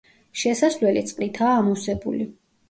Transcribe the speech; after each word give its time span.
შესასვლელი 0.43 1.03
წყლითაა 1.11 1.53
ამოვსებული. 1.61 2.29